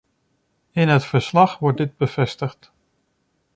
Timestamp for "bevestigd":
1.97-2.71